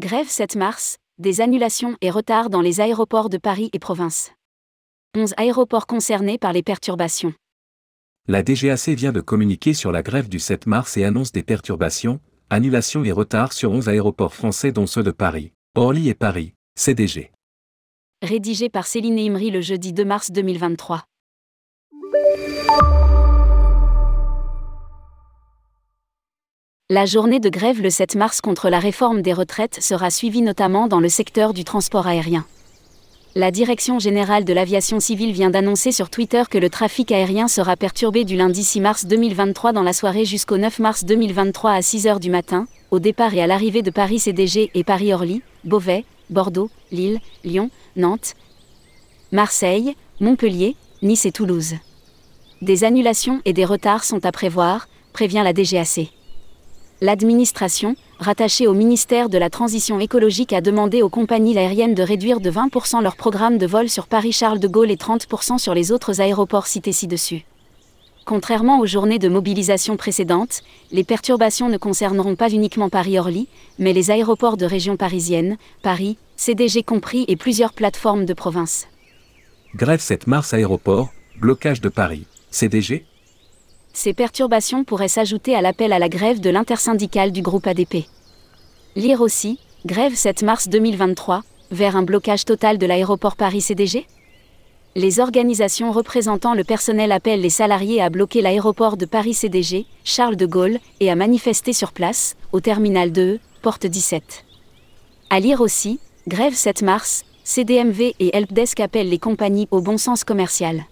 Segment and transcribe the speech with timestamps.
[0.00, 4.32] Grève 7 mars, des annulations et retards dans les aéroports de Paris et province.
[5.14, 7.34] 11 aéroports concernés par les perturbations.
[8.26, 12.20] La DGAC vient de communiquer sur la grève du 7 mars et annonce des perturbations,
[12.48, 17.30] annulations et retards sur 11 aéroports français dont ceux de Paris, Orly et Paris, CDG.
[18.22, 21.04] Rédigé par Céline Imri le jeudi 2 mars 2023.
[26.94, 30.88] La journée de grève le 7 mars contre la réforme des retraites sera suivie notamment
[30.88, 32.44] dans le secteur du transport aérien.
[33.34, 37.78] La Direction générale de l'aviation civile vient d'annoncer sur Twitter que le trafic aérien sera
[37.78, 42.04] perturbé du lundi 6 mars 2023 dans la soirée jusqu'au 9 mars 2023 à 6
[42.08, 46.68] h du matin, au départ et à l'arrivée de Paris CDG et Paris-Orly, Beauvais, Bordeaux,
[46.90, 48.34] Lille, Lyon, Nantes,
[49.30, 51.72] Marseille, Montpellier, Nice et Toulouse.
[52.60, 56.12] Des annulations et des retards sont à prévoir, prévient la DGAC
[57.02, 62.40] l'administration, rattachée au ministère de la Transition écologique, a demandé aux compagnies aériennes de réduire
[62.40, 66.20] de 20% leur programme de vol sur Paris-Charles de Gaulle et 30% sur les autres
[66.20, 67.44] aéroports cités ci-dessus.
[68.24, 73.48] Contrairement aux journées de mobilisation précédentes, les perturbations ne concerneront pas uniquement Paris-Orly,
[73.80, 78.86] mais les aéroports de région parisienne, Paris, CDG compris et plusieurs plateformes de province.
[79.74, 81.08] Grève 7 mars aéroport,
[81.40, 83.04] blocage de Paris, CDG
[83.92, 88.06] ces perturbations pourraient s'ajouter à l'appel à la grève de l'intersyndicale du groupe ADP.
[88.96, 94.06] Lire aussi, grève 7 mars 2023, vers un blocage total de l'aéroport Paris-CDG
[94.94, 100.46] Les organisations représentant le personnel appellent les salariés à bloquer l'aéroport de Paris-CDG, Charles de
[100.46, 104.44] Gaulle, et à manifester sur place, au terminal 2, porte 17.
[105.30, 105.98] À lire aussi,
[106.28, 110.84] grève 7 mars, CDMV et Helpdesk appellent les compagnies au bon sens commercial.